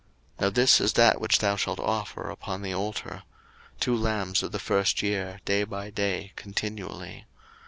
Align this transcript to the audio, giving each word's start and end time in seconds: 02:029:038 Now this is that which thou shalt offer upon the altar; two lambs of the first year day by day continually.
02:029:038 0.39 0.41
Now 0.41 0.49
this 0.49 0.81
is 0.81 0.93
that 0.93 1.21
which 1.21 1.37
thou 1.37 1.55
shalt 1.55 1.79
offer 1.79 2.31
upon 2.31 2.63
the 2.63 2.73
altar; 2.73 3.21
two 3.79 3.95
lambs 3.95 4.41
of 4.41 4.51
the 4.51 4.57
first 4.57 5.03
year 5.03 5.39
day 5.45 5.63
by 5.63 5.91
day 5.91 6.33
continually. 6.35 7.25